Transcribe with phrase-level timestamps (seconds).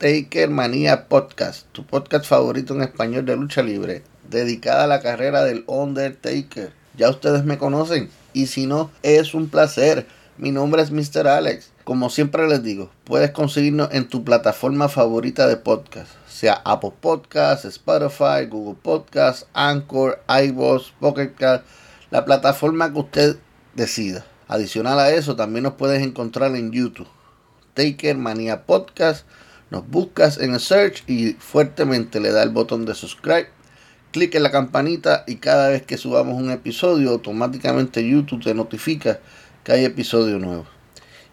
[0.00, 5.44] Taker Manía Podcast, tu podcast favorito en español de lucha libre, dedicada a la carrera
[5.44, 6.72] del Undertaker.
[6.96, 10.06] Ya ustedes me conocen y si no, es un placer.
[10.38, 11.28] Mi nombre es Mr.
[11.28, 11.72] Alex.
[11.84, 17.66] Como siempre les digo, puedes conseguirnos en tu plataforma favorita de podcast, sea Apple Podcasts,
[17.66, 21.34] Spotify, Google Podcasts, Anchor, iVoox, Pocket
[22.10, 23.36] la plataforma que usted
[23.74, 24.24] decida.
[24.48, 27.06] Adicional a eso, también nos puedes encontrar en YouTube.
[27.74, 29.26] Taker Manía Podcast.
[29.70, 33.48] Nos buscas en el search y fuertemente le da el botón de subscribe.
[34.10, 39.20] Clic en la campanita y cada vez que subamos un episodio, automáticamente YouTube te notifica
[39.62, 40.66] que hay episodio nuevo.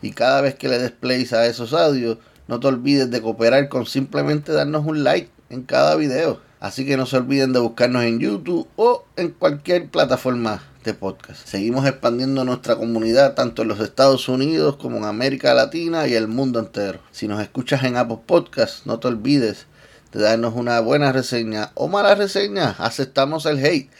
[0.04, 3.88] Y cada vez que le des a esos audios, no te olvides de cooperar con
[3.88, 6.40] simplemente darnos un like en cada video.
[6.60, 11.46] Así que no se olviden de buscarnos en YouTube o en cualquier plataforma de podcast.
[11.46, 16.28] Seguimos expandiendo nuestra comunidad tanto en los Estados Unidos como en América Latina y el
[16.28, 17.00] mundo entero.
[17.12, 19.68] Si nos escuchas en Apple Podcast, no te olvides
[20.12, 22.76] de darnos una buena reseña o mala reseña.
[22.80, 23.92] Aceptamos el hate,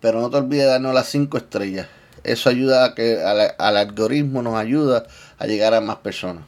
[0.00, 1.86] pero no te olvides de darnos las 5 estrellas.
[2.24, 5.06] Eso ayuda a que al, al algoritmo nos ayuda
[5.38, 6.44] a llegar a más personas.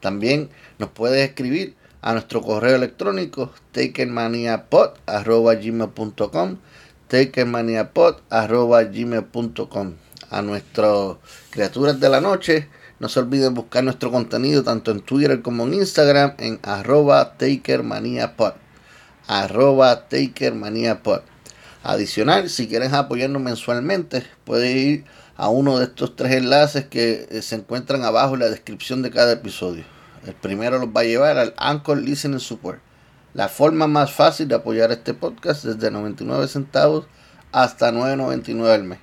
[0.00, 1.74] También nos puedes escribir
[2.04, 6.58] a nuestro correo electrónico takenmaniapod.gmail.com
[7.08, 9.94] takenmaniapod.gmail.com
[10.30, 11.16] A nuestras
[11.48, 12.68] criaturas de la noche,
[13.00, 18.52] no se olviden buscar nuestro contenido tanto en Twitter como en Instagram en arroba takermaniapod.
[19.26, 21.22] Arroba takermaniapod.
[21.82, 27.54] Adicional, si quieres apoyarnos mensualmente, puedes ir a uno de estos tres enlaces que se
[27.54, 29.93] encuentran abajo en la descripción de cada episodio.
[30.26, 32.80] El primero los va a llevar al Anchor Listening Support.
[33.34, 37.04] La forma más fácil de apoyar este podcast desde 99 centavos
[37.52, 38.98] hasta 9.99 al mes.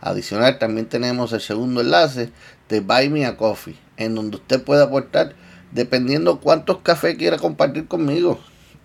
[0.00, 2.30] Adicional también tenemos el segundo enlace
[2.68, 5.34] de Buy Me a Coffee, en donde usted puede aportar
[5.72, 8.38] dependiendo cuántos cafés quiera compartir conmigo.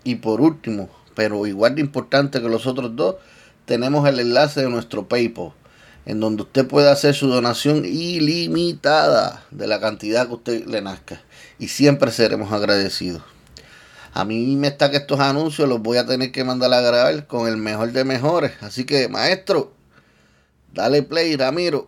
[0.03, 3.17] Y por último, pero igual de importante que los otros dos,
[3.65, 5.53] tenemos el enlace de nuestro PayPal,
[6.07, 11.21] en donde usted puede hacer su donación ilimitada de la cantidad que usted le nazca.
[11.61, 13.21] Y siempre seremos agradecidos.
[14.15, 17.27] A mí me está que estos anuncios los voy a tener que mandar a grabar
[17.27, 18.53] con el mejor de mejores.
[18.61, 19.71] Así que, maestro,
[20.73, 21.87] dale play, Ramiro.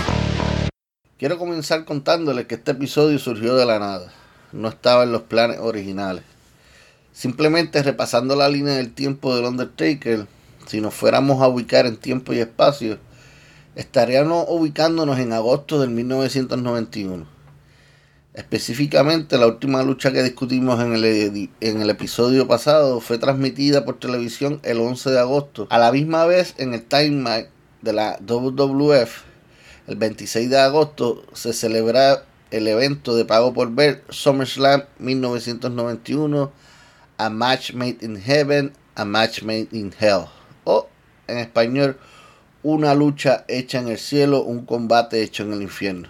[1.21, 4.11] Quiero comenzar contándoles que este episodio surgió de la nada.
[4.53, 6.23] No estaba en los planes originales.
[7.13, 10.25] Simplemente repasando la línea del tiempo del Undertaker,
[10.65, 12.97] si nos fuéramos a ubicar en tiempo y espacio,
[13.75, 17.27] estaríamos ubicándonos en agosto del 1991.
[18.33, 23.99] Específicamente, la última lucha que discutimos en el, en el episodio pasado fue transmitida por
[23.99, 27.47] televisión el 11 de agosto, a la misma vez en el Time
[27.83, 29.29] de la WWF
[29.87, 36.51] el 26 de agosto se celebra el evento de pago por ver SummerSlam 1991,
[37.17, 40.25] A Match Made in Heaven, A Match Made in Hell.
[40.65, 40.87] O
[41.27, 41.97] en español,
[42.61, 46.09] una lucha hecha en el cielo, un combate hecho en el infierno.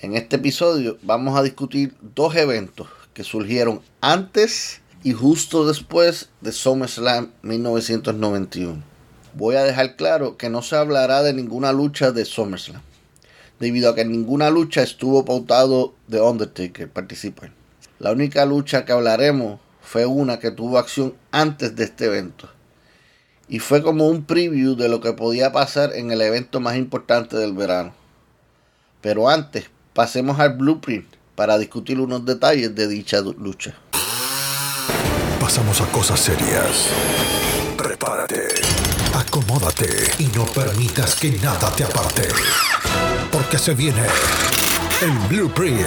[0.00, 6.52] En este episodio vamos a discutir dos eventos que surgieron antes y justo después de
[6.52, 8.95] SummerSlam 1991
[9.36, 12.80] voy a dejar claro que no se hablará de ninguna lucha de SummerSlam.
[13.60, 17.52] debido a que ninguna lucha estuvo pautado The Undertaker participar.
[17.98, 22.50] La única lucha que hablaremos fue una que tuvo acción antes de este evento.
[23.48, 27.36] Y fue como un preview de lo que podía pasar en el evento más importante
[27.36, 27.94] del verano.
[29.00, 33.74] Pero antes, pasemos al blueprint para discutir unos detalles de dicha lucha.
[35.40, 36.88] Pasamos a cosas serias.
[37.78, 38.48] Prepárate,
[39.26, 39.88] acomódate
[40.18, 42.28] y no permitas que nada te aparte.
[43.32, 44.02] Porque se viene
[45.02, 45.80] el blueprint.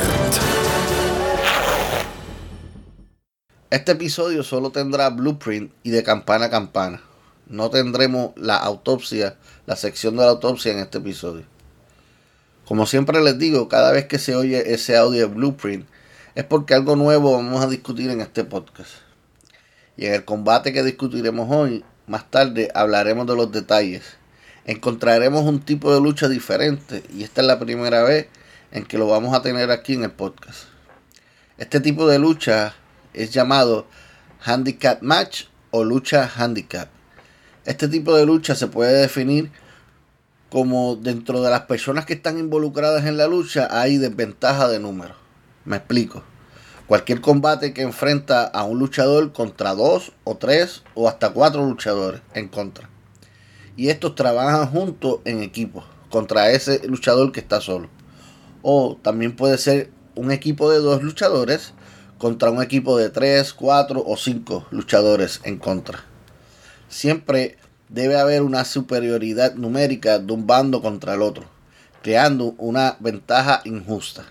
[3.70, 7.02] Este episodio solo tendrá blueprint y de campana a campana.
[7.48, 11.44] No tendremos la autopsia, la sección de la autopsia en este episodio.
[12.66, 15.88] Como siempre les digo, cada vez que se oye ese audio de blueprint
[16.36, 18.92] es porque algo nuevo vamos a discutir en este podcast.
[19.98, 24.04] Y en el combate que discutiremos hoy, más tarde hablaremos de los detalles.
[24.66, 28.28] Encontraremos un tipo de lucha diferente y esta es la primera vez
[28.72, 30.66] en que lo vamos a tener aquí en el podcast.
[31.60, 32.74] Este tipo de lucha
[33.14, 33.88] es llamado
[34.42, 36.90] handicap match o lucha handicap.
[37.66, 39.52] Este tipo de lucha se puede definir
[40.50, 45.14] como dentro de las personas que están involucradas en la lucha hay desventaja de número.
[45.64, 46.24] Me explico.
[46.90, 52.22] Cualquier combate que enfrenta a un luchador contra dos o tres o hasta cuatro luchadores
[52.34, 52.90] en contra.
[53.78, 57.90] Y estos trabajan juntos en equipo contra ese luchador que está solo.
[58.64, 61.76] O también puede ser un equipo de dos luchadores
[62.18, 66.04] contra un equipo de tres, cuatro o cinco luchadores en contra.
[66.88, 71.46] Siempre debe haber una superioridad numérica de un bando contra el otro,
[72.02, 74.26] creando una ventaja injusta.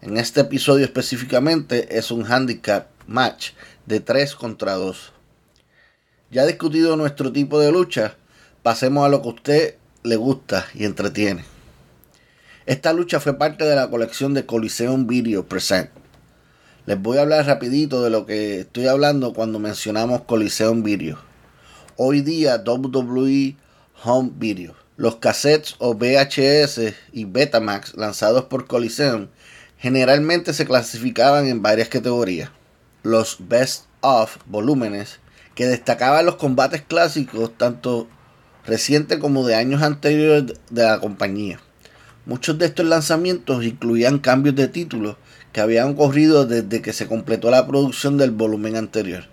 [0.00, 3.50] En este episodio específicamente es un handicap match
[3.84, 5.12] de 3 contra 2.
[6.30, 8.14] Ya discutido nuestro tipo de lucha,
[8.62, 9.74] pasemos a lo que a usted
[10.04, 11.44] le gusta y entretiene.
[12.64, 15.90] Esta lucha fue parte de la colección de Coliseum Video Present.
[16.86, 21.18] Les voy a hablar rapidito de lo que estoy hablando cuando mencionamos Coliseum Video.
[21.96, 23.56] Hoy día WWE
[24.04, 24.76] Home Video.
[24.96, 29.26] Los cassettes o VHS y Betamax lanzados por Coliseum
[29.78, 32.50] generalmente se clasificaban en varias categorías.
[33.02, 35.20] Los Best of volúmenes
[35.54, 38.08] que destacaban los combates clásicos tanto
[38.66, 41.60] recientes como de años anteriores de la compañía.
[42.26, 45.16] Muchos de estos lanzamientos incluían cambios de títulos
[45.52, 49.24] que habían ocurrido desde que se completó la producción del volumen anterior.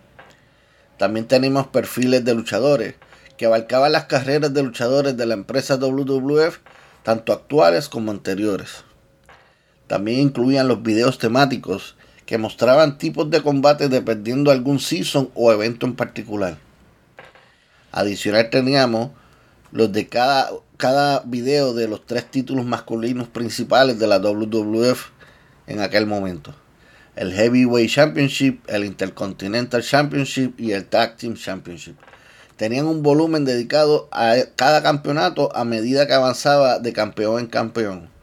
[0.98, 2.95] También tenemos perfiles de luchadores
[3.38, 6.59] que abarcaban las carreras de luchadores de la empresa WWF,
[7.03, 8.86] tanto actuales como anteriores.
[9.87, 11.95] También incluían los videos temáticos
[12.25, 16.57] que mostraban tipos de combate dependiendo de algún season o evento en particular.
[17.91, 19.11] Adicional teníamos
[19.71, 25.11] los de cada, cada video de los tres títulos masculinos principales de la WWF
[25.67, 26.55] en aquel momento.
[27.15, 31.95] El Heavyweight Championship, el Intercontinental Championship y el Tag Team Championship.
[32.57, 38.14] Tenían un volumen dedicado a cada campeonato a medida que avanzaba de campeón en campeón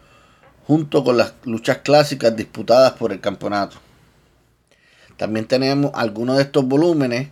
[0.67, 3.76] junto con las luchas clásicas disputadas por el campeonato.
[5.17, 7.29] También tenemos algunos de estos volúmenes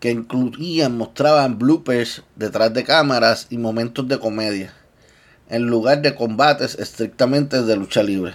[0.00, 4.74] que incluían, mostraban bloopers detrás de cámaras y momentos de comedia,
[5.48, 8.34] en lugar de combates estrictamente de lucha libre.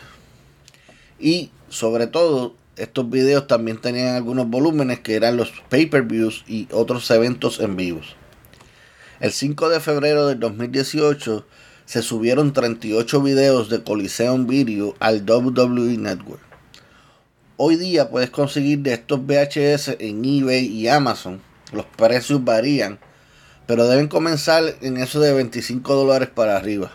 [1.20, 7.12] Y sobre todo, estos videos también tenían algunos volúmenes que eran los pay-per-views y otros
[7.12, 8.16] eventos en vivos.
[9.20, 11.46] El 5 de febrero del 2018
[11.90, 16.40] se subieron 38 videos de Coliseum Video al WWE Network.
[17.58, 21.42] Hoy día puedes conseguir de estos VHS en eBay y Amazon.
[21.74, 23.00] Los precios varían,
[23.66, 26.92] pero deben comenzar en eso de 25 dólares para arriba.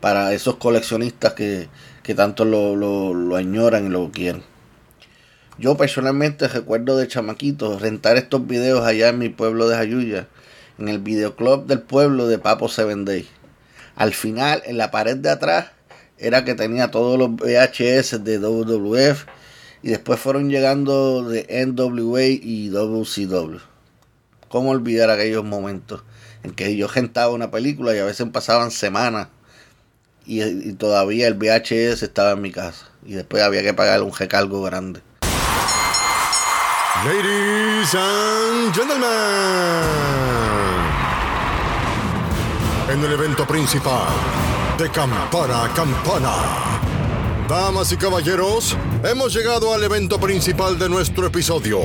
[0.00, 1.68] Para esos coleccionistas que,
[2.16, 4.42] tanto lo, lo añoran y lo quieren.
[5.58, 10.26] Yo personalmente recuerdo de chamaquito rentar estos videos allá en mi pueblo de Jayuya,
[10.78, 13.28] en el videoclub del pueblo de Papo Seven Day.
[13.96, 15.70] Al final, en la pared de atrás,
[16.18, 19.24] era que tenía todos los VHS de WWF
[19.82, 23.58] y después fueron llegando de NWA y WCW.
[24.48, 26.02] ¿Cómo olvidar aquellos momentos
[26.42, 29.28] en que yo gentaba una película y a veces pasaban semanas
[30.26, 34.62] y, todavía el VHS estaba en mi casa y después había que pagar un recargo
[34.62, 35.00] grande?
[37.04, 40.65] Ladies and gentlemen
[42.88, 44.06] en el evento principal
[44.78, 46.34] de Campana a Campana.
[47.48, 51.80] Damas y caballeros, hemos llegado al evento principal de nuestro episodio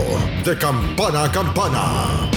[0.46, 2.30] de Campana a Campana.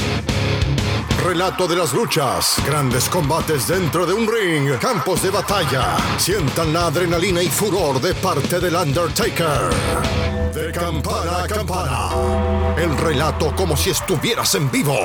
[1.24, 5.96] relato de las luchas, grandes combates dentro de un ring, campos de batalla.
[6.18, 9.70] Sientan la adrenalina y furor de parte del Undertaker.
[10.54, 12.10] De campana a campana.
[12.76, 15.00] El relato como si estuvieras en vivo.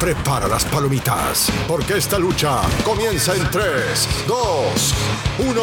[0.00, 4.94] Prepara las palomitas, porque esta lucha comienza en 3, 2,
[5.38, 5.62] 1.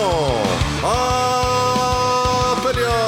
[0.84, 3.04] ¡A pelear!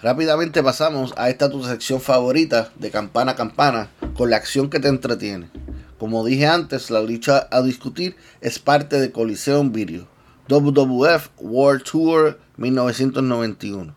[0.00, 4.80] Rápidamente pasamos a esta tu sección favorita de campana a campana con la acción que
[4.80, 5.50] te entretiene.
[5.98, 10.13] Como dije antes, la lucha a discutir es parte de Coliseum Video,
[10.48, 13.94] WWF World Tour 1991.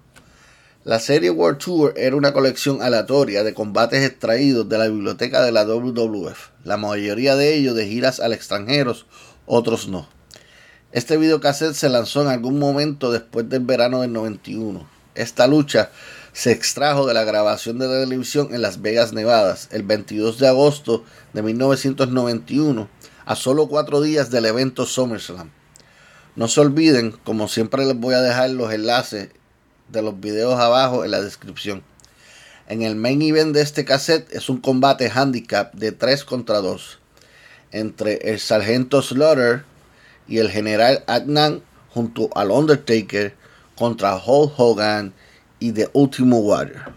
[0.84, 5.51] La serie World Tour era una colección aleatoria de combates extraídos de la biblioteca de
[5.51, 8.96] la WWF, la mayoría de ellos de giras al extranjero,
[9.46, 10.08] otros no.
[10.92, 15.89] Este videocassette se lanzó en algún momento después del verano del 91 esta lucha
[16.32, 20.48] se extrajo de la grabación de la televisión en Las Vegas, Nevada, el 22 de
[20.48, 22.88] agosto de 1991,
[23.25, 25.50] a solo cuatro días del evento SummerSlam.
[26.38, 29.29] No se olviden, como siempre les voy a dejar los enlaces
[29.89, 31.82] de los videos abajo en la descripción.
[32.67, 37.00] En el main event de este cassette es un combate handicap de 3 contra 2
[37.72, 39.63] entre el sargento Slaughter
[40.27, 43.34] y el general Adnan junto al Undertaker
[43.75, 45.13] contra Hulk Hogan
[45.58, 46.94] y The Ultimo Warrior.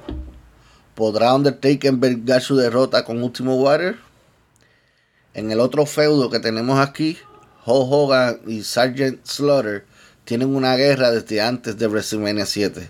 [0.95, 3.97] ¿Podrá Undertaker envergar su derrota con Ultimo Warrior?
[5.33, 7.17] En el otro feudo que tenemos aquí,
[7.73, 9.85] Hogan y Sergeant Slaughter
[10.25, 12.89] tienen una guerra desde antes de WrestleMania 7.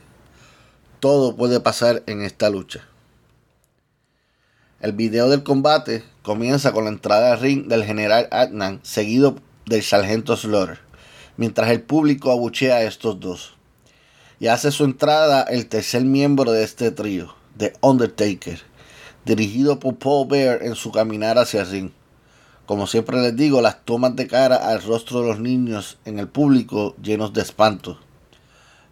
[1.01, 2.87] Todo puede pasar en esta lucha.
[4.81, 9.83] El video del combate comienza con la entrada al ring del general Adnan, seguido del
[9.83, 10.79] sargento Slaughter,
[11.37, 13.55] mientras el público abuchea a estos dos
[14.41, 18.61] y hace su entrada el tercer miembro de este trío, The Undertaker,
[19.27, 21.91] dirigido por Paul Bear en su caminar hacia el ring.
[22.71, 26.29] Como siempre les digo, las tomas de cara al rostro de los niños en el
[26.29, 27.99] público llenos de espanto.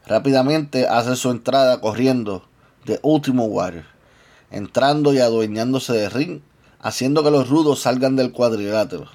[0.04, 2.42] Rápidamente hace su entrada corriendo
[2.86, 3.84] The Ultimo Warrior,
[4.50, 6.40] entrando y adueñándose del ring,
[6.80, 9.06] haciendo que los rudos salgan del cuadrilátero.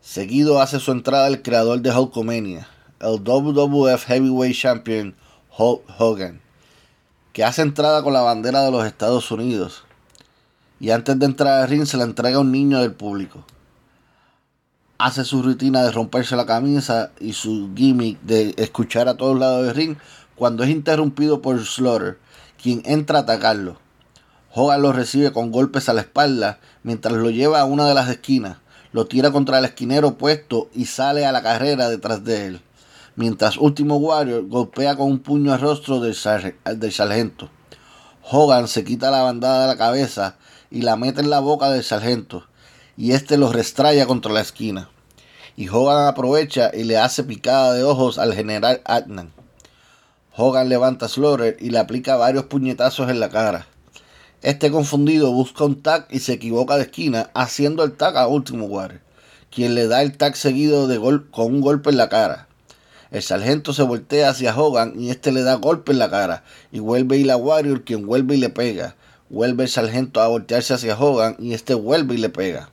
[0.00, 2.66] Seguido hace su entrada el creador de Hulkamania,
[3.00, 5.14] el WWF Heavyweight Champion
[5.58, 6.40] Hulk Hogan,
[7.34, 9.84] que hace entrada con la bandera de los Estados Unidos.
[10.82, 13.44] Y antes de entrar al ring se la entrega a un niño del público.
[14.98, 19.64] Hace su rutina de romperse la camisa y su gimmick de escuchar a todos lados
[19.64, 19.96] del ring
[20.34, 22.18] cuando es interrumpido por Slaughter,
[22.60, 23.78] quien entra a atacarlo.
[24.52, 28.10] Hogan lo recibe con golpes a la espalda mientras lo lleva a una de las
[28.10, 28.58] esquinas,
[28.90, 32.60] lo tira contra el esquinero opuesto y sale a la carrera detrás de él
[33.16, 37.50] mientras Último Warrior golpea con un puño al rostro del, sargento.
[38.30, 40.36] Hogan se quita la bandada de la cabeza
[40.72, 42.46] y la mete en la boca del sargento,
[42.96, 44.88] y este lo restraya contra la esquina.
[45.56, 49.32] Y Hogan aprovecha y le hace picada de ojos al general Adnan.
[50.34, 53.66] Hogan levanta a Slaughter y le aplica varios puñetazos en la cara.
[54.40, 58.64] Este confundido busca un tag y se equivoca de esquina, haciendo el tag a Último
[58.64, 59.02] Warrior,
[59.50, 62.48] quien le da el tag seguido de gol con un golpe en la cara.
[63.12, 66.44] El sargento se voltea hacia Hogan y este le da golpe en la cara.
[66.72, 68.96] Y vuelve y la Warrior quien vuelve y le pega.
[69.32, 72.68] Vuelve el sargento a voltearse hacia Hogan y este vuelve y le pega.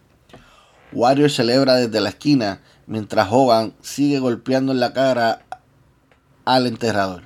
[0.91, 5.45] Warrior celebra desde la esquina mientras Hogan sigue golpeando en la cara
[6.43, 7.23] al enterrador.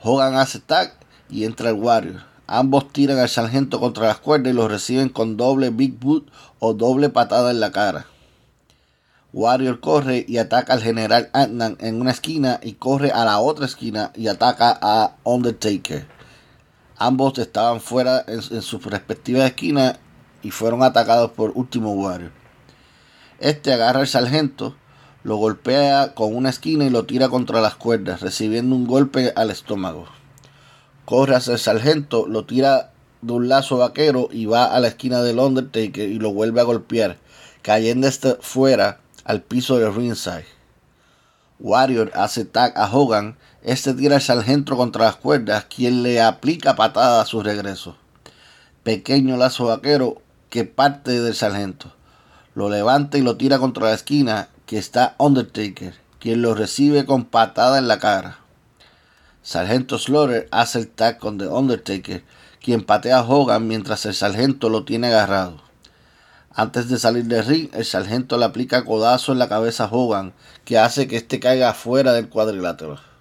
[0.00, 0.94] Hogan hace tag
[1.28, 2.22] y entra el Warrior.
[2.46, 6.72] Ambos tiran al sargento contra las cuerdas y lo reciben con doble Big Boot o
[6.72, 8.06] doble patada en la cara.
[9.32, 13.66] Warrior corre y ataca al general Adnan en una esquina y corre a la otra
[13.66, 16.15] esquina y ataca a Undertaker.
[16.98, 19.98] Ambos estaban fuera en, sus respectivas esquinas
[20.42, 22.32] y fueron atacados por Último Warrior.
[23.38, 24.74] Este agarra al sargento,
[25.22, 29.50] lo golpea con una esquina y lo tira contra las cuerdas, recibiendo un golpe al
[29.50, 30.06] estómago.
[31.04, 35.22] Corre hacia el sargento, lo tira de un lazo vaquero y va a la esquina
[35.22, 37.18] del Undertaker y lo vuelve a golpear,
[37.60, 40.46] cayendo este fuera al piso del ringside.
[41.58, 46.76] Warrior hace tag a Hogan, este tira al sargento contra las cuerdas, quien le aplica
[46.76, 47.96] patada a su regreso.
[48.84, 51.92] Pequeño lazo vaquero que parte del sargento.
[52.54, 57.24] Lo levanta y lo tira contra la esquina, que está Undertaker, quien lo recibe con
[57.24, 58.38] patada en la cara.
[59.42, 62.22] Sargento Slaughter hace el tag con The Undertaker,
[62.62, 65.60] quien patea a Hogan mientras el sargento lo tiene agarrado.
[66.54, 70.34] Antes de salir del ring, el sargento le aplica codazo en la cabeza a Hogan,
[70.64, 73.15] que hace que éste caiga fuera del cuadrilátero.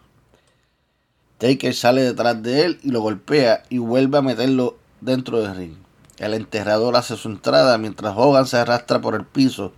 [1.38, 5.76] Taker sale detrás de él y lo golpea y vuelve a meterlo dentro del ring.
[6.18, 9.74] El enterrador hace su entrada mientras Hogan se arrastra por el piso.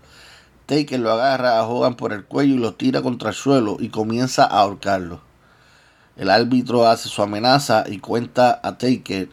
[0.68, 3.90] Taker lo agarra a Hogan por el cuello y lo tira contra el suelo y
[3.90, 5.22] comienza a ahorcarlo.
[6.16, 9.30] El árbitro hace su amenaza y cuenta a Taker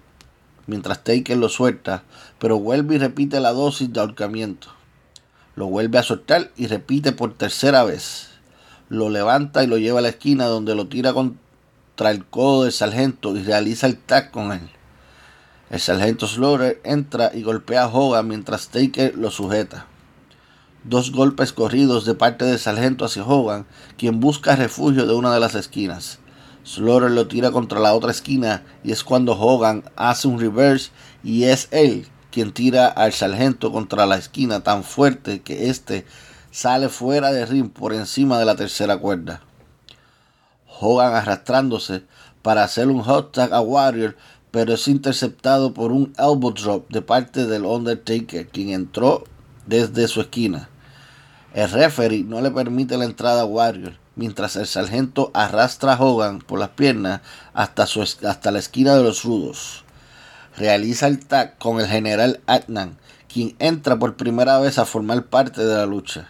[0.67, 2.05] mientras Taker lo suelta,
[2.39, 4.69] pero vuelve y repite la dosis de ahorcamiento.
[5.57, 8.31] Lo vuelve a soltar y repite por tercera vez.
[8.89, 11.13] Lo levanta y lo lleva a la esquina donde lo tira
[11.95, 14.69] contra el codo del sargento y realiza el tag con él.
[15.71, 19.87] El sargento Slaughter entra y golpea a Hogan mientras Taker lo sujeta.
[20.83, 23.65] Dos golpes corridos de parte del sargento hacia Hogan,
[23.97, 26.19] quien busca refugio de una de las esquinas.
[26.65, 30.91] Slaughter lo tira contra la otra esquina y es cuando Hogan hace un reverse
[31.23, 36.07] y es él quien tira al sargento contra la esquina tan fuerte que éste
[36.51, 39.43] sale fuera de ring por encima de la tercera cuerda.
[40.85, 42.03] Hogan arrastrándose
[42.43, 44.17] para hacer un hot tag a Warrior
[44.55, 49.25] pero es interceptado por un elbow drop de parte del Undertaker, quien entró
[49.67, 50.69] desde su esquina.
[51.55, 56.39] El referee no le permite la entrada a Warrior, mientras el sargento arrastra a Hogan
[56.39, 57.23] por las piernas
[57.53, 59.83] hasta, su, hasta la esquina de los rudos.
[60.57, 65.65] Realiza el tag con el general Adnan, quien entra por primera vez a formar parte
[65.65, 66.29] de la lucha.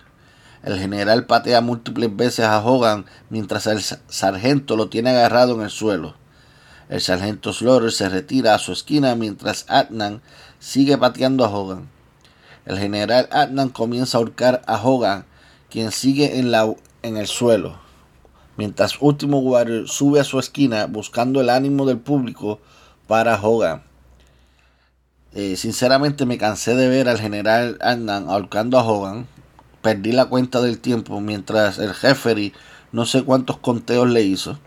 [0.64, 5.70] El general patea múltiples veces a Hogan mientras el sargento lo tiene agarrado en el
[5.70, 6.14] suelo.
[6.88, 10.22] El sargento Slaughter se retira a su esquina mientras Adnan
[10.58, 11.90] sigue pateando a Hogan.
[12.64, 15.26] El general Adnan comienza a ahorcar a Hogan,
[15.68, 17.78] quien sigue en, la, en el suelo,
[18.56, 22.58] mientras Último Warrior sube a su esquina buscando el ánimo del público
[23.06, 23.82] para Hogan.
[25.34, 29.26] Eh, sinceramente me cansé de ver al general Adnan ahorcando a Hogan.
[29.84, 32.54] Perdí la cuenta del tiempo mientras el referee
[32.90, 34.58] no sé cuántos conteos le hizo.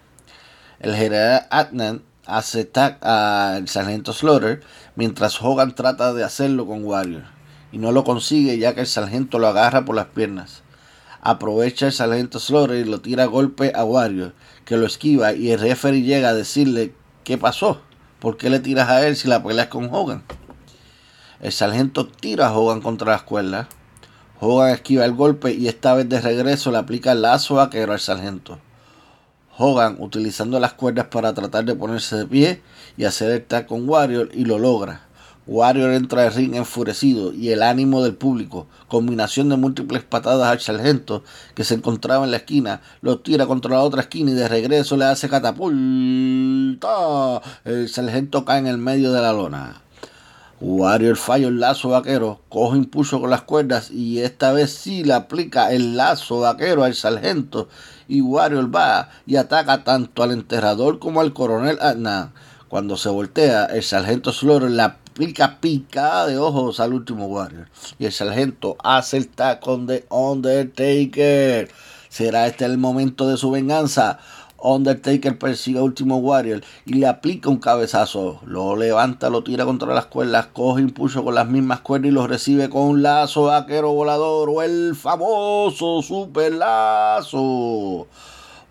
[0.80, 2.70] El general Adnan hace
[3.02, 4.62] al sargento Slaughter
[4.96, 7.24] mientras Hogan trata de hacerlo con Warrior
[7.72, 10.62] y no lo consigue ya que el sargento lo agarra por las piernas.
[11.22, 15.50] Aprovecha el sargento Slaughter y lo tira a golpe a Warrior que lo esquiva y
[15.50, 17.82] el referee llega a decirle ¿qué pasó?
[18.20, 20.22] ¿Por qué le tiras a él si la pelea es con Hogan?
[21.40, 23.66] El sargento tira a Hogan contra las cuerdas.
[24.40, 28.00] Hogan esquiva el golpe y esta vez de regreso le aplica el lazo vaquero al
[28.00, 28.60] sargento.
[29.58, 32.62] Hogan utilizando las cuerdas para tratar de ponerse de pie
[32.98, 35.02] y hacer el con Warrior y lo logra.
[35.48, 40.60] Warrior entra al ring enfurecido y el ánimo del público, combinación de múltiples patadas al
[40.60, 41.24] sargento
[41.56, 44.98] que se encontraba en la esquina, lo tira contra la otra esquina y de regreso
[44.98, 47.42] le hace catapulta.
[47.66, 49.82] El sargento cae en el medio de la lona.
[50.60, 55.14] Warrior falla el lazo vaquero, coge impulso con las cuerdas y esta vez sí le
[55.14, 57.70] aplica el lazo vaquero al sargento
[58.08, 62.34] y Warrior va y ataca tanto al enterrador como al coronel Adnan.
[62.70, 68.06] Cuando se voltea, el sargento Slaughter le aplica picada de ojos al último Warrior y
[68.06, 71.70] el sargento hace el tacón de Undertaker.
[72.10, 74.18] ¿Será este el momento de su venganza?
[74.60, 78.42] Undertaker persigue a Último Warrior y le aplica un cabezazo.
[78.46, 82.28] Lo levanta, lo tira contra las cuerdas, coge impulso con las mismas cuerdas y lo
[82.28, 88.08] recibe con un lazo vaquero volador o el famoso super lazo.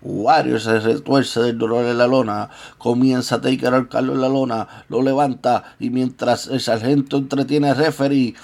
[0.01, 4.29] Warrior se retuerce del dolor en la lona, comienza a Taker al ahorcarlo en la
[4.29, 8.35] lona, lo levanta y mientras el sargento entretiene al referee,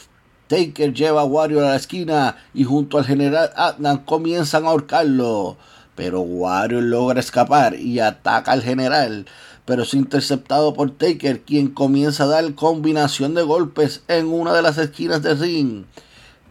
[0.48, 5.58] Taker lleva a Warrior a la esquina y junto al general Adnan comienzan a ahorcarlo
[5.96, 9.26] pero Warrior logra escapar y ataca al general,
[9.66, 14.62] pero es interceptado por Taker, quien comienza a dar combinación de golpes en una de
[14.62, 15.86] las esquinas del ring.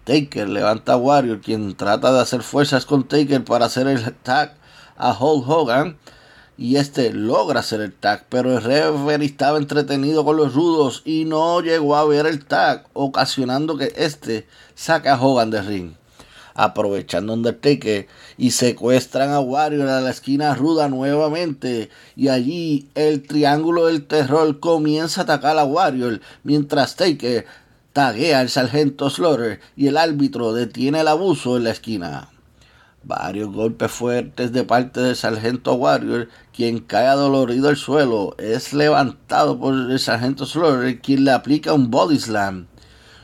[0.05, 4.55] Taker levanta a Warrior, quien trata de hacer fuerzas con Taker para hacer el tag
[4.97, 5.99] a Hulk Hogan.
[6.59, 11.25] Y este logra hacer el tag, pero el referee estaba entretenido con los rudos y
[11.25, 16.02] no llegó a ver el tag, ocasionando que este saque a Hogan del ring
[16.55, 23.87] aprovechando Undertaker y secuestran a Warrior a la esquina ruda nuevamente y allí el triángulo
[23.87, 27.47] del terror comienza a atacar a Warrior mientras Taker
[27.93, 32.29] taguea al sargento Slaughter y el árbitro detiene el abuso en la esquina.
[33.05, 39.59] Varios golpes fuertes de parte del sargento Warrior, quien cae adolorido al suelo, es levantado
[39.59, 42.69] por el sargento Slaughter, quien le aplica un body slam.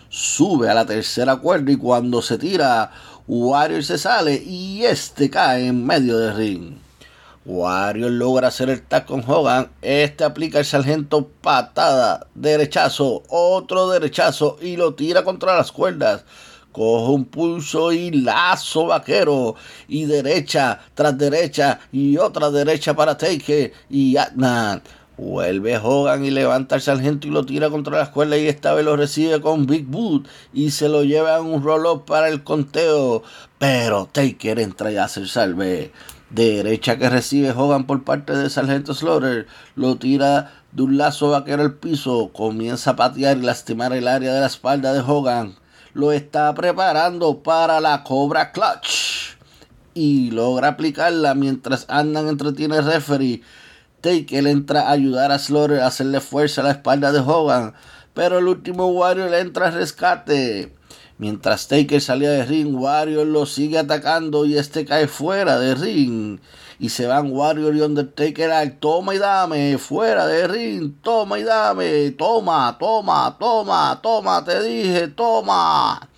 [0.08, 2.90] Sube a la tercera cuerda y cuando se tira
[3.28, 6.78] Warrior se sale y este cae en medio del ring.
[7.44, 9.70] Warrior logra hacer el tag con Hogan.
[9.82, 16.24] Este aplica el sargento patada, derechazo, otro derechazo y lo tira contra las cuerdas.
[16.72, 19.56] Coge un pulso y lazo vaquero.
[19.88, 24.82] Y derecha tras derecha y otra derecha para Take y Adnan.
[25.18, 28.84] Vuelve Hogan y levanta al sargento y lo tira contra las cuerdas y esta vez
[28.84, 33.24] lo recibe con Big Boot y se lo lleva a un roll-up para el conteo.
[33.58, 35.92] Pero Taker entra y hace el salve
[36.30, 41.62] derecha que recibe Hogan por parte del sargento Slaughter, lo tira de un lazo vaquero
[41.62, 45.56] al piso, comienza a patear y lastimar el área de la espalda de Hogan.
[45.94, 49.36] Lo está preparando para la Cobra Clutch
[49.94, 53.42] y logra aplicarla mientras andan entretiene el referee.
[54.00, 57.74] Taker entra a ayudar a Slaughter a hacerle fuerza a la espalda de Hogan,
[58.14, 60.74] pero el último Warrior entra a rescate.
[61.18, 66.38] Mientras Taker salía de ring, Warrior lo sigue atacando y este cae fuera de ring.
[66.78, 71.42] Y se van Warrior y Undertaker al toma y dame, fuera de ring, toma y
[71.42, 76.08] dame, toma, toma, toma, toma, te dije, toma.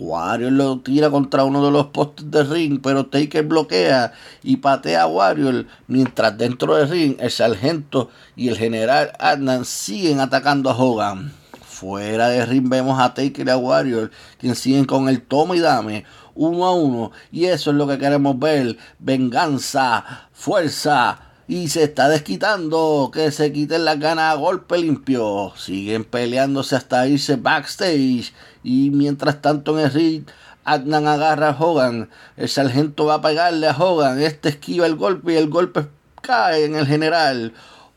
[0.00, 5.02] Warrior lo tira contra uno de los postes de ring, pero Taker bloquea y patea
[5.02, 10.76] a Warrior, mientras dentro del ring el sargento y el general Adnan siguen atacando a
[10.76, 11.32] Hogan.
[11.62, 15.60] Fuera de ring vemos a Taker y a Warrior, quien siguen con el toma y
[15.60, 17.12] dame, uno a uno.
[17.30, 18.78] Y eso es lo que queremos ver.
[18.98, 21.20] Venganza, fuerza.
[21.46, 23.10] Y se está desquitando.
[23.12, 25.52] Que se quiten las ganas a golpe limpio.
[25.56, 28.32] Siguen peleándose hasta irse backstage.
[28.62, 30.24] Y mientras tanto en el ring,
[30.64, 32.10] Adnan agarra a Hogan.
[32.36, 34.20] El sargento va a pegarle a Hogan.
[34.20, 35.86] Este esquiva el golpe y el golpe
[36.20, 37.54] cae en el general.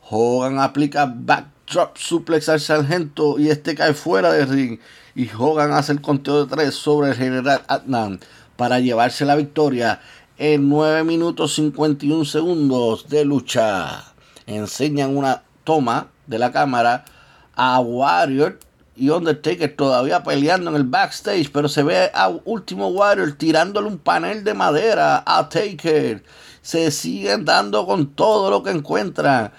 [0.10, 4.80] Hogan aplica back drop suplex al sargento y este cae fuera del ring.
[5.16, 8.20] Y Hogan hace el conteo de tres sobre el general Adnan
[8.56, 10.00] para llevarse la victoria
[10.38, 14.14] en 9 minutos 51 segundos de lucha.
[14.48, 17.06] Enseñan una toma de la cámara
[17.56, 18.60] a Warrior
[18.96, 23.98] y Undertaker todavía peleando en el backstage, pero se ve a Último Warrior tirándole un
[23.98, 26.24] panel de madera a Taker.
[26.62, 29.52] Se siguen dando con todo lo que encuentran.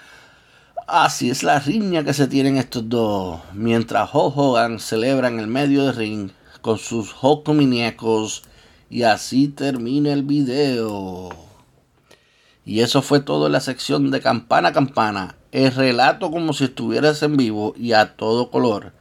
[0.87, 3.41] Así es la riña que se tienen estos dos.
[3.53, 8.43] Mientras Hulk Hogan celebra en el medio del ring con sus Hulkamaniacos.
[8.89, 11.29] Y así termina el video.
[12.63, 15.35] Y eso fue todo en la sección de campana a campana.
[15.51, 18.93] El relato como si estuvieras en vivo y a todo color.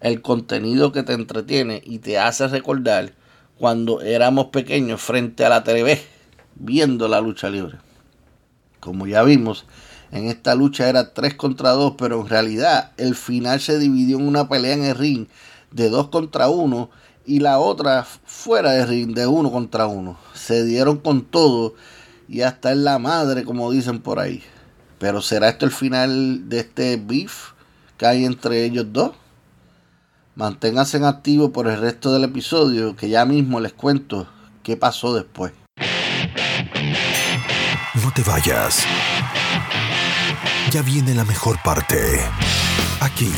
[0.00, 3.12] El contenido que te entretiene y te hace recordar
[3.58, 6.00] cuando éramos pequeños frente a la TV
[6.54, 7.78] viendo la lucha libre.
[8.80, 9.66] Como ya vimos,
[10.10, 14.26] en esta lucha era 3 contra 2, pero en realidad el final se dividió en
[14.26, 15.26] una pelea en el ring
[15.70, 16.90] de 2 contra 1
[17.26, 20.18] y la otra fuera de ring de 1 contra 1.
[20.34, 21.74] Se dieron con todo
[22.28, 24.42] y hasta en la madre, como dicen por ahí.
[24.98, 27.52] Pero ¿será esto el final de este beef
[27.98, 29.12] que hay entre ellos dos?
[30.36, 34.28] Manténganse en activo por el resto del episodio que ya mismo les cuento
[34.62, 35.52] qué pasó después.
[38.02, 38.84] No te vayas.
[40.70, 41.96] Ya viene la mejor parte.
[43.00, 43.32] Aquí,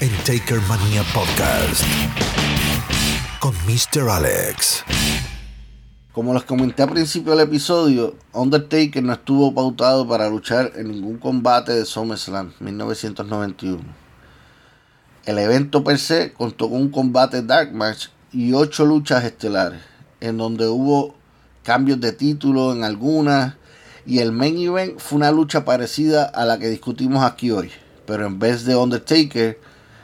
[0.00, 1.82] en Taker Mania Podcast.
[3.40, 4.08] Con Mr.
[4.08, 4.84] Alex.
[6.12, 11.18] Como les comenté al principio del episodio, Undertaker no estuvo pautado para luchar en ningún
[11.18, 14.01] combate de SummerSlam 1991.
[15.24, 19.80] El evento per se contó con un combate Dark Match y ocho luchas estelares,
[20.20, 21.14] en donde hubo
[21.62, 23.54] cambios de título en algunas
[24.04, 27.70] y el main event fue una lucha parecida a la que discutimos aquí hoy.
[28.04, 29.60] Pero en vez de Undertaker,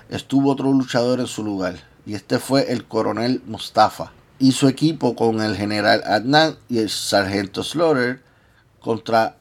[0.09, 1.75] estuvo otro luchador en su lugar.
[2.07, 4.13] Y este fue el coronel Mustafa.
[4.39, 8.23] Y su equipo con el general Adnan y el sargento Slaughter
[8.79, 9.37] contra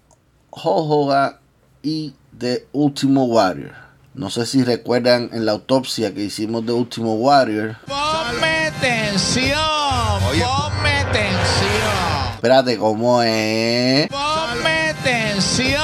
[0.49, 1.39] Hulk
[1.83, 3.86] y The Ultimo Warrior.
[4.17, 7.77] No sé si recuerdan en la autopsia que hicimos de Ultimo Warrior.
[7.85, 9.59] Ponme tensión,
[10.19, 12.33] ponme tensión.
[12.33, 14.09] Espérate, ¿cómo es?
[15.03, 15.79] tensión.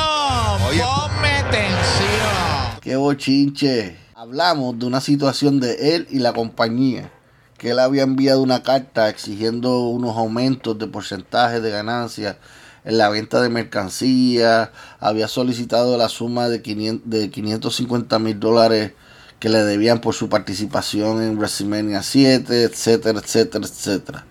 [0.60, 2.80] Ponme tensión.
[2.82, 3.98] Qué bochinche.
[4.16, 7.12] Hablamos de una situación de él y la compañía.
[7.60, 12.38] Que él había enviado una carta exigiendo unos aumentos de porcentaje de ganancias
[12.86, 14.72] en la venta de mercancía.
[15.00, 18.94] Había solicitado la suma de, 500, de 550 mil dólares
[19.40, 24.26] que le debían por su participación en WrestleMania 7, etcétera, etcétera, etcétera.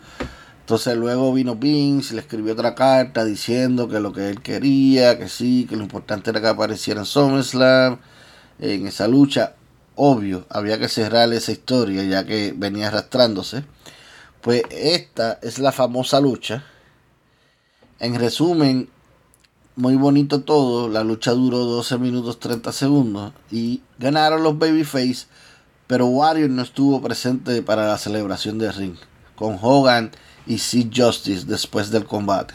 [0.60, 5.28] Entonces luego vino Vince le escribió otra carta diciendo que lo que él quería, que
[5.28, 7.98] sí, que lo importante era que apareciera en SummerSlam,
[8.58, 9.54] en esa lucha.
[9.96, 13.64] Obvio, había que cerrar esa historia ya que venía arrastrándose.
[14.40, 16.64] Pues esta es la famosa lucha.
[18.02, 18.88] En resumen,
[19.76, 20.88] muy bonito todo.
[20.88, 25.26] La lucha duró 12 minutos 30 segundos y ganaron los Babyface,
[25.86, 28.96] pero Warrior no estuvo presente para la celebración de ring
[29.36, 30.10] con Hogan
[30.48, 32.54] y Sid Justice después del combate.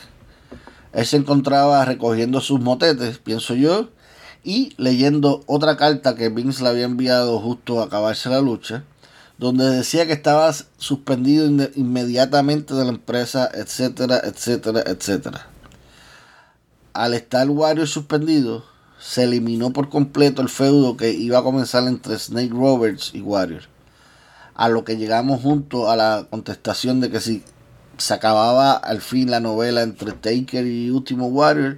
[0.91, 3.87] Él se encontraba recogiendo sus motetes, pienso yo,
[4.43, 8.83] y leyendo otra carta que Vince le había enviado justo a acabarse la lucha,
[9.37, 11.45] donde decía que estaba suspendido
[11.75, 15.47] inmediatamente de la empresa, etcétera, etcétera, etcétera.
[16.93, 18.65] Al estar Warrior suspendido,
[18.99, 23.63] se eliminó por completo el feudo que iba a comenzar entre Snake Roberts y Warrior.
[24.55, 27.43] A lo que llegamos junto a la contestación de que si
[27.97, 31.77] se acababa al fin la novela entre Taker y Último Warrior,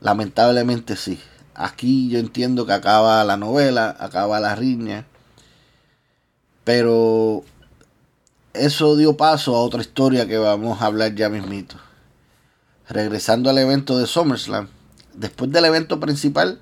[0.00, 1.20] lamentablemente sí.
[1.54, 5.06] Aquí yo entiendo que acaba la novela, acaba la riña,
[6.64, 7.44] pero
[8.54, 11.76] eso dio paso a otra historia que vamos a hablar ya mismito.
[12.88, 14.68] Regresando al evento de SummerSlam,
[15.14, 16.60] después del evento principal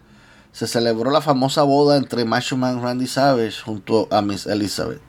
[0.53, 5.01] se celebró la famosa boda entre Macho Man Randy Savage junto a Miss Elizabeth.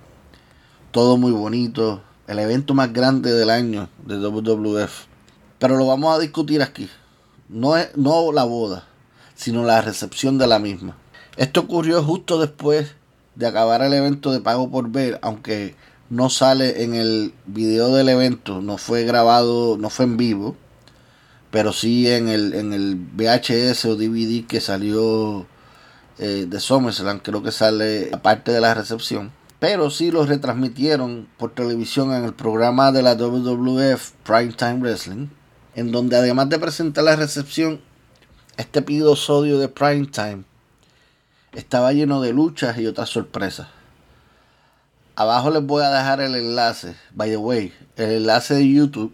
[0.92, 5.06] Todo muy bonito, el evento más grande del año de WWF.
[5.60, 6.90] Pero lo vamos a discutir aquí.
[7.50, 8.86] No, es, no la boda,
[9.36, 10.96] sino la recepción de la misma.
[11.38, 12.96] Esto ocurrió justo después
[13.36, 15.76] de acabar el evento de pago por ver, aunque
[16.10, 20.56] no sale en el video del evento, no fue grabado, no fue en vivo,
[21.52, 25.46] pero sí en el, en el VHS o DVD que salió
[26.20, 29.32] eh, de SummerSlam, creo que sale aparte de la recepción.
[29.60, 35.28] Pero sí lo retransmitieron por televisión en el programa de la WWF Primetime Wrestling,
[35.76, 37.80] en donde además de presentar la recepción,
[38.58, 40.44] este episodio de Primetime
[41.54, 43.68] estaba lleno de luchas y otras sorpresas.
[45.16, 46.96] Abajo les voy a dejar el enlace.
[47.14, 49.14] By the way, el enlace de YouTube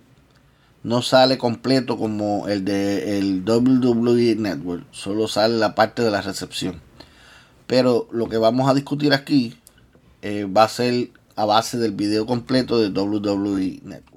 [0.83, 4.85] no sale completo como el de el WWE Network.
[4.91, 6.81] Solo sale la parte de la recepción.
[7.65, 9.57] Pero lo que vamos a discutir aquí
[10.21, 14.16] eh, va a ser a base del video completo de WWE Network.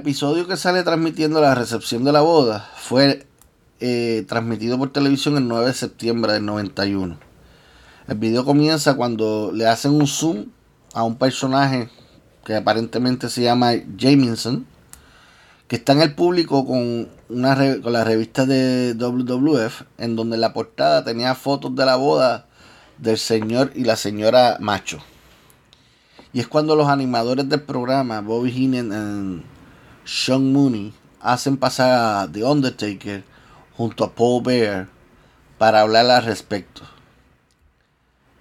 [0.00, 3.26] Episodio que sale transmitiendo la recepción de la boda fue
[3.80, 7.18] eh, transmitido por televisión el 9 de septiembre del 91.
[8.08, 10.46] El video comienza cuando le hacen un zoom
[10.94, 11.90] a un personaje
[12.46, 14.64] que aparentemente se llama Jamison,
[15.68, 20.54] que está en el público con, una, con la revista de WWF, en donde la
[20.54, 22.46] portada tenía fotos de la boda
[22.96, 24.98] del señor y la señora Macho.
[26.32, 29.59] Y es cuando los animadores del programa, Bobby Heenan
[30.10, 33.22] sean Mooney hacen pasar a The Undertaker
[33.76, 34.88] junto a Paul Bear
[35.56, 36.82] para hablar al respecto.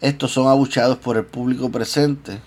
[0.01, 2.39] Estos son abuchados por el público presente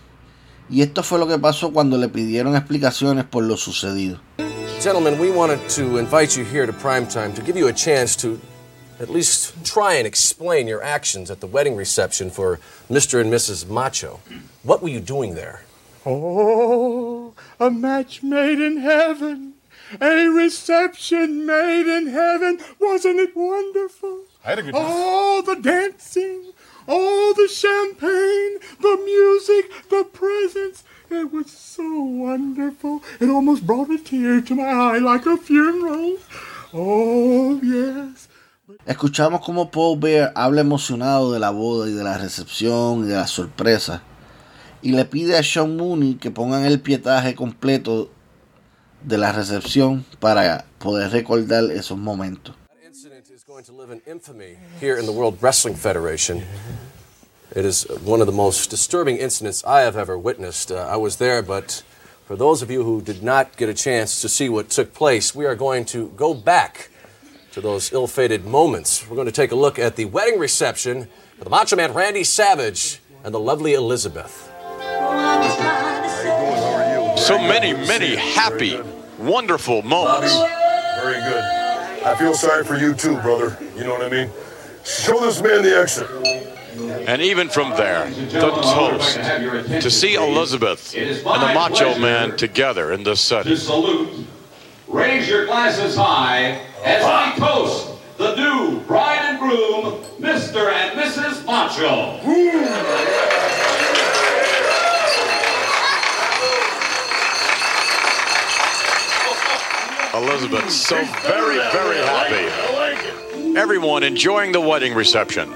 [0.68, 4.18] y esto fue lo que pasó cuando le pidieron explicaciones por lo sucedido.
[4.80, 8.40] Gentlemen, we wanted to invite you here to Primetime to give you a chance to
[9.00, 12.58] at least try and explain your actions at the wedding reception for
[12.90, 13.20] Mr.
[13.20, 13.68] and Mrs.
[13.68, 14.18] Macho.
[14.64, 15.62] What were you doing there?
[16.04, 17.21] Oh,
[17.58, 19.54] a match made in heaven,
[20.00, 22.58] a reception made in heaven.
[22.80, 24.24] Wasn't it wonderful?
[24.44, 24.82] I had a good time.
[24.84, 26.52] Oh, the dancing,
[26.88, 30.84] all the champagne, the music, the presents.
[31.10, 33.02] It was so wonderful.
[33.20, 36.16] It almost brought a tear to my eye like a funeral.
[36.72, 38.28] Oh, yes.
[38.86, 43.14] Escuchamos como Paul Bear habla emocionado de la boda y de la recepción y de
[43.14, 44.02] la sorpresa.
[44.82, 48.10] Y le pide a Sean Mooney que pongan el pietaje completo
[49.02, 52.54] de la recepción para poder recordar esos momentos.
[53.52, 56.42] going to live in infamy Here in the World Wrestling Federation.
[57.54, 60.72] It is one of the most disturbing incidents I have ever witnessed.
[60.72, 61.82] Uh, I was there, but
[62.24, 65.34] for those of you who did not get a chance to see what took place,
[65.34, 66.88] we are going to go back
[67.52, 69.06] to those ill fated moments.
[69.06, 72.24] We're going to take a look at the wedding reception of the Macho Man Randy
[72.24, 74.51] Savage and the lovely Elizabeth.
[77.18, 78.80] So many, many happy,
[79.18, 80.34] wonderful moments.
[81.00, 81.44] Very good.
[82.04, 83.56] I feel sorry for you too, brother.
[83.76, 84.30] You know what I mean?
[84.84, 86.08] Show this man the exit.
[87.08, 93.04] And even from there, the toast to see Elizabeth and the Macho Man together in
[93.04, 93.52] this setting.
[93.52, 94.26] To Salute.
[94.88, 100.70] Raise your glasses high as I toast the the new bride and groom, Mr.
[100.72, 101.44] and Mrs.
[101.44, 102.18] Macho.
[110.14, 113.56] Elizabeth, so very, very happy.
[113.56, 115.50] Everyone enjoying the wedding reception,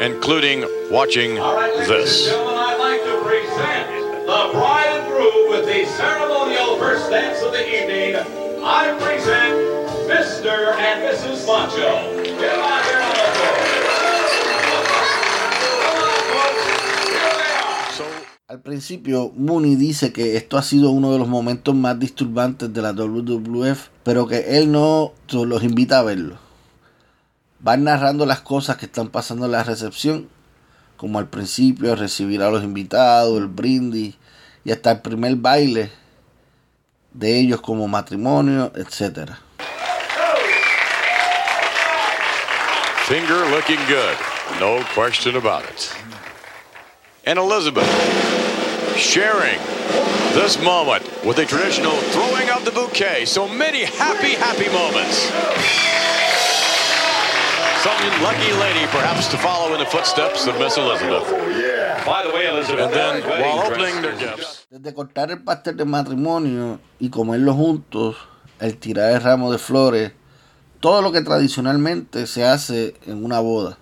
[0.00, 2.28] including watching this.
[2.32, 7.66] I'd like to present the bride and groom with the ceremonial first dance of the
[7.66, 8.16] evening.
[8.64, 9.54] I present
[10.08, 10.74] Mr.
[10.76, 11.46] and Mrs.
[11.46, 12.85] Macho.
[18.66, 22.92] Principio, Mooney dice que esto ha sido uno de los momentos más disturbantes de la
[22.92, 26.36] WWF, pero que él no los invita a verlo.
[27.60, 30.28] Van narrando las cosas que están pasando en la recepción,
[30.96, 34.16] como al principio recibir a los invitados, el brindis
[34.64, 35.92] y hasta el primer baile
[37.12, 39.38] de ellos como matrimonio, etcétera.
[43.06, 44.16] finger looking good,
[44.58, 45.94] no question about it.
[47.24, 48.25] And Elizabeth
[48.96, 49.58] sharing
[50.34, 53.24] this moment with the traditional throwing of the bouquet.
[53.24, 55.30] So many happy, happy moments.
[57.82, 61.30] Some lucky lady, perhaps, to follow in the footsteps of Miss Elizabeth.
[62.04, 65.84] By the way, Elizabeth, And then, while opening their gifts, Desde cortar el pastel de
[65.84, 68.16] matrimonio y comerlo juntos,
[68.58, 70.12] el tirar el ramo de flores,
[70.80, 73.78] todo lo que tradicionalmente se hace en una boda,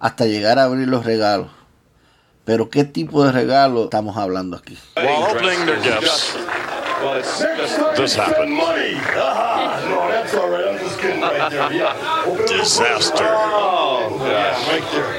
[0.00, 1.59] hasta llegar a abrir los regalos.
[2.50, 4.76] Pero ¿qué tipo de regalo estamos hablando aquí?
[7.94, 8.52] this happened.
[8.52, 8.94] Money!
[9.88, 10.66] No, that's all right.
[10.66, 11.72] I'm just kidding right there.
[11.72, 12.24] Yeah.
[12.26, 13.24] Open up- Disaster.
[13.24, 15.14] Oh, Yeah, right there.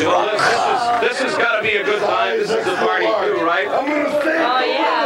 [0.00, 2.38] You know, this, this, is, this has got to be a good time.
[2.38, 3.68] This is the party too, right?
[3.68, 5.03] I'm Oh, the yeah.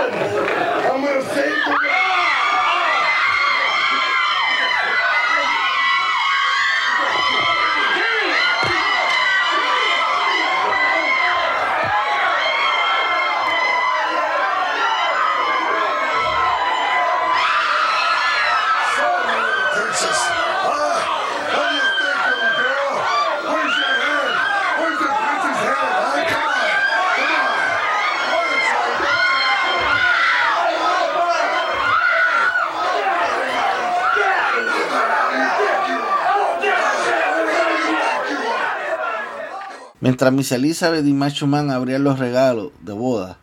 [40.09, 43.37] Mientras Miss Elizabeth y Macho Man abrían los regalos de boda,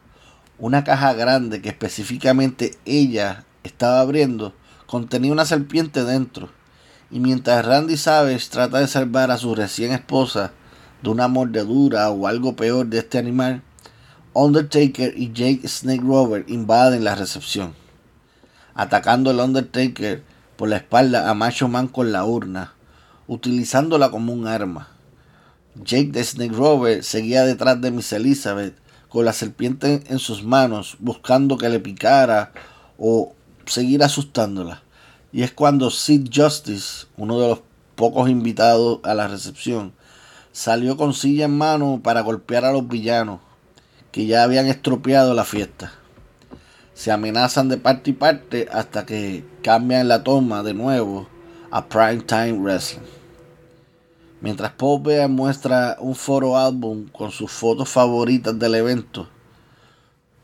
[0.57, 4.51] una caja grande que específicamente ella estaba abriendo
[4.87, 6.49] contenía una serpiente dentro.
[7.11, 10.53] Y mientras Randy Savage trata de salvar a su recién esposa
[11.03, 13.61] de una mordedura o algo peor de este animal,
[14.33, 17.75] Undertaker y Jake Snake Rover invaden la recepción,
[18.73, 20.23] atacando al Undertaker
[20.55, 22.73] por la espalda a Macho Man con la urna,
[23.27, 24.94] utilizándola como un arma.
[25.83, 28.75] Jake the Snake Rover seguía detrás de Miss Elizabeth
[29.09, 32.53] con la serpiente en sus manos, buscando que le picara
[32.97, 33.33] o
[33.65, 34.83] seguir asustándola.
[35.33, 37.61] Y es cuando Sid Justice, uno de los
[37.95, 39.93] pocos invitados a la recepción,
[40.53, 43.41] salió con silla en mano para golpear a los villanos
[44.13, 45.91] que ya habían estropeado la fiesta.
[46.93, 51.27] Se amenazan de parte y parte hasta que cambian la toma de nuevo
[51.69, 53.01] a Prime Time Wrestling.
[54.41, 59.27] Mientras Paul Bear muestra un foro álbum con sus fotos favoritas del evento,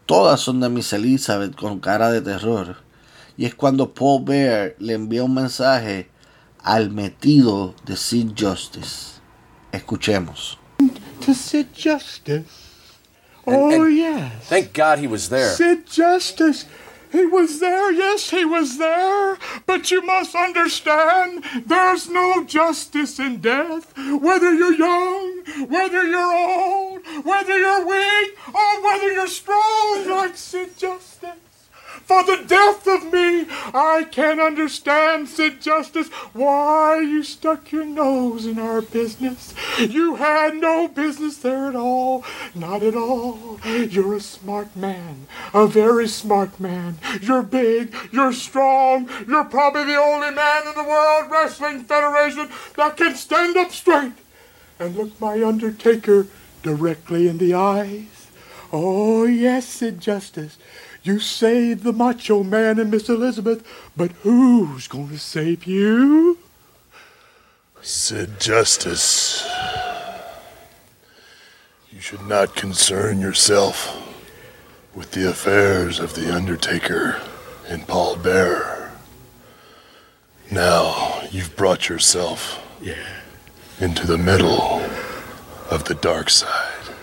[0.05, 2.77] todas son de Miss Elizabeth con cara de terror.
[3.37, 6.09] Y es cuando Paul Bear le envía un mensaje
[6.63, 9.19] al metido de Sid Justice.
[9.71, 10.57] Escuchemos.
[11.25, 12.45] To Sid Justice.
[13.45, 14.47] Oh, and- yes.
[14.49, 15.49] Thank God he was there.
[15.49, 16.65] Sid Justice.
[17.11, 19.37] He was there, yes, he was there.
[19.65, 23.93] But you must understand, there's no justice in death.
[23.97, 30.77] Whether you're young, whether you're old, whether you're weak, or whether you're strong, like Sid
[30.77, 31.50] Justice.
[32.11, 38.45] For the death of me, I can't understand, Sid Justice, why you stuck your nose
[38.45, 39.53] in our business.
[39.79, 42.25] You had no business there at all.
[42.53, 43.61] Not at all.
[43.63, 45.27] You're a smart man.
[45.53, 46.97] A very smart man.
[47.21, 47.95] You're big.
[48.11, 49.09] You're strong.
[49.25, 54.11] You're probably the only man in the World Wrestling Federation that can stand up straight
[54.79, 56.27] and look my Undertaker
[56.61, 58.27] directly in the eyes.
[58.73, 60.57] Oh, yes, Sid Justice.
[61.03, 63.63] You saved the Macho Man and Miss Elizabeth,
[63.97, 66.37] but who's going to save you?
[67.81, 69.49] Sid Justice.
[71.91, 73.97] You should not concern yourself
[74.93, 77.21] with the affairs of The Undertaker
[77.67, 78.91] and Paul Bearer.
[80.51, 82.61] Now, You've brought yourself
[83.79, 84.81] into the middle
[85.69, 86.93] of the dark side.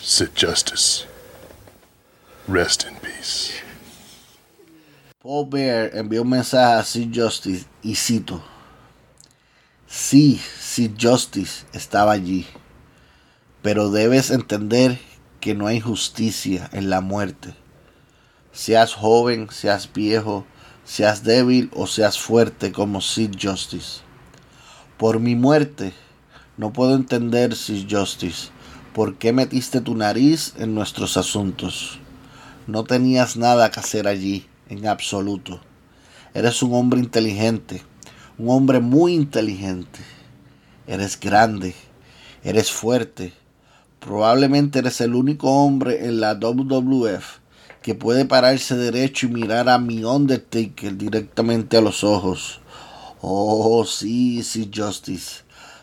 [0.00, 1.06] Sit Justice.
[2.48, 3.60] Rest in peace.
[5.20, 8.42] Paul Bear envió un mensaje a Sid Justice y cito:
[9.86, 12.46] Sí, Sid Justice estaba allí,
[13.60, 14.98] pero debes entender
[15.40, 17.52] que no hay justicia en la muerte.
[18.50, 20.46] Seas joven, seas viejo,
[20.84, 24.00] seas débil o seas fuerte como Sid Justice.
[24.96, 25.92] Por mi muerte,
[26.56, 28.48] no puedo entender, Sid Justice,
[28.94, 32.00] por qué metiste tu nariz en nuestros asuntos.
[32.68, 35.58] No tenías nada que hacer allí, en absoluto.
[36.34, 37.82] Eres un hombre inteligente,
[38.36, 40.00] un hombre muy inteligente.
[40.86, 41.74] Eres grande,
[42.44, 43.32] eres fuerte.
[44.00, 47.38] Probablemente eres el único hombre en la WWF
[47.80, 52.60] que puede pararse derecho y mirar a mi Undertaker directamente a los ojos.
[53.22, 55.36] Oh, sí, sí, Justice.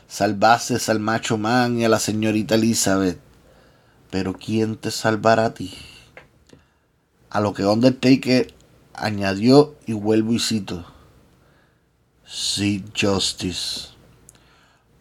[0.07, 3.17] Salvaste al macho man y a la señorita Elizabeth.
[4.11, 5.73] Pero ¿quién te salvará a ti?
[7.35, 8.53] A lo que Undertaker
[8.93, 10.85] añadió y vuelvo y cito.
[12.25, 13.89] Sí, Justice.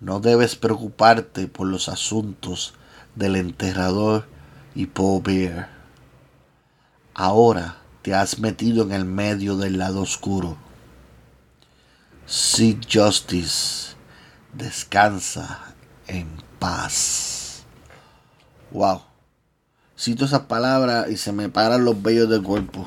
[0.01, 2.75] No debes preocuparte por los asuntos
[3.15, 4.27] del enterrador
[4.75, 5.71] y Paul Bear.
[7.15, 10.57] Ahora te has metido en el medio del lado oscuro.
[12.27, 13.95] Sid Justice,
[14.53, 15.73] descansa
[16.09, 16.27] en
[16.59, 17.63] paz.
[18.73, 19.14] Wow.
[20.05, 22.87] Cito esas palabras y se me paran los vellos del cuerpo.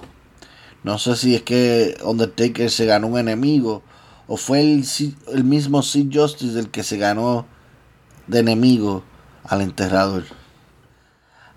[0.83, 3.81] No sé si es que Undertaker se ganó un enemigo
[4.27, 7.47] o fue el, mismo Sid Justice el que se ganó
[8.27, 9.03] de enemigo
[9.43, 10.25] al enterrador.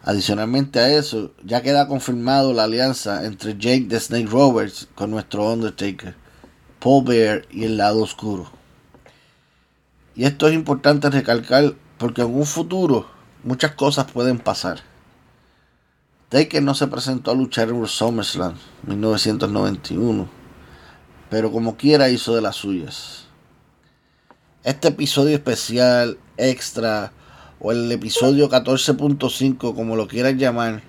[0.03, 5.53] Adicionalmente a eso, ya queda confirmado la alianza entre Jake the Snake Roberts con nuestro
[5.53, 6.15] Undertaker,
[6.79, 8.51] Paul Bear y el lado oscuro.
[10.17, 13.11] Y esto es importante recalcar porque en un futuro
[13.45, 14.89] muchas cosas pueden pasar.
[16.31, 18.55] Taker no se presentó a luchar en SummerSlam
[18.87, 20.29] 1991,
[21.29, 23.25] pero como quiera hizo de las suyas.
[24.63, 27.13] Este episodio especial, extra,
[27.59, 30.83] o el episodio 14.5, como lo quieran llamar,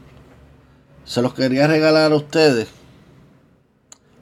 [1.06, 2.68] se los quería regalar a ustedes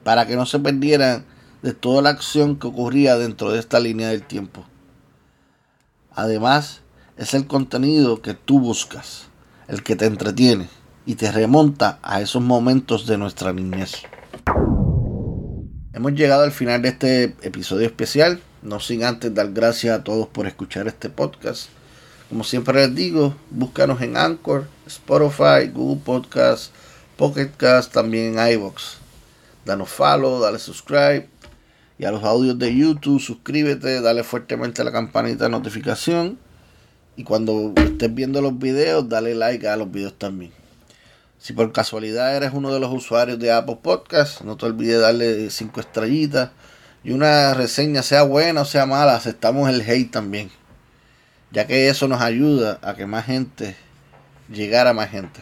[0.02, 1.26] para que no se perdieran
[1.60, 4.64] de toda la acción que ocurría dentro de esta línea del tiempo.
[6.12, 6.80] Además,
[7.18, 9.28] es el contenido que tú buscas,
[9.68, 10.79] el que te entretiene
[11.10, 13.94] y te remonta a esos momentos de nuestra niñez.
[15.92, 20.28] Hemos llegado al final de este episodio especial, no sin antes dar gracias a todos
[20.28, 21.68] por escuchar este podcast.
[22.28, 26.72] Como siempre les digo, búscanos en Anchor, Spotify, Google Podcast,
[27.16, 28.98] Pocket Cast, también en iVoox.
[29.64, 31.28] Danos follow, dale subscribe.
[31.98, 36.38] Y a los audios de YouTube, suscríbete, dale fuertemente a la campanita de notificación.
[37.16, 40.59] Y cuando estés viendo los videos, dale like a los videos también.
[41.40, 45.50] Si por casualidad eres uno de los usuarios de Apple Podcast, no te olvides darle
[45.50, 46.50] 5 estrellitas.
[47.02, 50.52] Y una reseña, sea buena o sea mala, aceptamos el hate también
[51.50, 53.74] ya que eso nos ayuda a que más gente
[54.48, 55.40] llegara a más gente.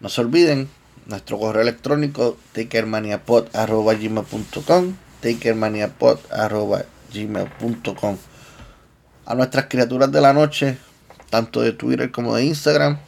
[0.00, 0.68] No se olviden,
[1.06, 8.16] nuestro correo electrónico takermaniapod.gmail.com takermaniapod.gmail.com
[9.26, 10.78] A nuestras criaturas de la noche,
[11.30, 12.98] tanto de Twitter como de Instagram,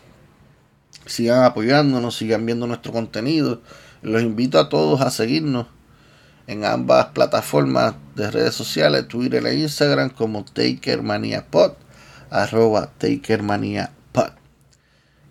[1.06, 3.60] sigan apoyándonos, sigan viendo nuestro contenido.
[4.02, 5.66] Los invito a todos a seguirnos
[6.46, 11.72] en ambas plataformas de redes sociales, Twitter e Instagram, como TakerManiaPod,
[12.30, 14.32] arroba TakerManiaPod.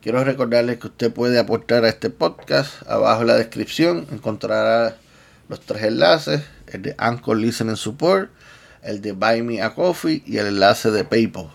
[0.01, 2.82] Quiero recordarles que usted puede aportar a este podcast.
[2.89, 4.97] Abajo en la descripción encontrará
[5.47, 8.30] los tres enlaces, el de Anchor Listening Support,
[8.82, 11.49] el de Buy Me a Coffee y el enlace de PayPal.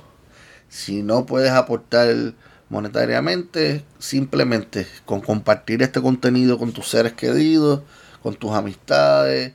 [0.68, 2.34] Si no puedes aportar
[2.68, 7.82] monetariamente, simplemente con compartir este contenido con tus seres queridos,
[8.22, 9.52] con tus amistades,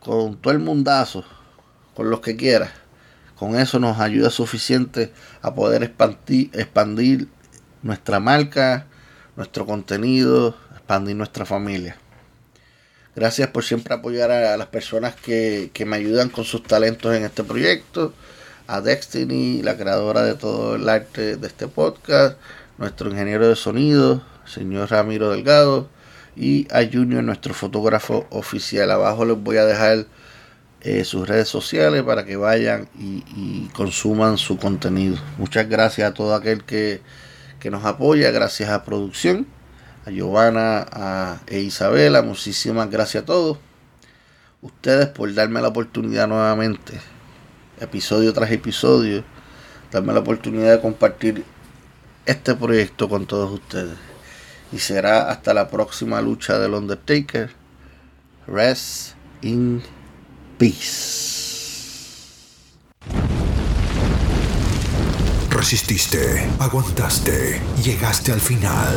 [0.00, 1.24] con todo el mundazo,
[1.94, 2.70] con los que quieras.
[3.36, 7.28] Con eso nos ayuda suficiente a poder expandir, expandir
[7.82, 8.86] nuestra marca,
[9.36, 11.96] nuestro contenido, expandir nuestra familia.
[13.16, 17.24] Gracias por siempre apoyar a, las personas que, que me ayudan con sus talentos en
[17.24, 18.12] este proyecto.
[18.70, 22.38] A Destiny, la creadora de todo el arte de este podcast.
[22.78, 25.88] Nuestro ingeniero de sonido, señor Ramiro Delgado
[26.36, 28.92] y a Junior, nuestro fotógrafo oficial.
[28.92, 30.06] Abajo les voy a dejar
[30.82, 35.16] eh, sus redes sociales para que vayan y, consuman su contenido.
[35.36, 37.02] Muchas gracias a todo aquel que,
[37.72, 39.48] nos apoya, gracias a producción,
[40.06, 43.58] a Giovanna a, e Isabela, muchísimas gracias a todos.
[44.62, 47.00] ustedes por darme la oportunidad nuevamente,
[47.80, 49.24] episodio tras episodio,
[49.90, 51.44] darme la oportunidad de compartir
[52.26, 53.96] este proyecto con todos ustedes.
[54.72, 57.50] Y será hasta la próxima lucha del Undertaker.
[58.46, 59.82] Rest in
[60.58, 61.50] peace.
[65.50, 68.96] Resististe, aguantaste, llegaste al final.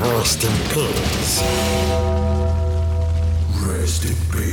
[0.00, 1.42] Rest in peace.
[3.66, 4.47] Rest in peace.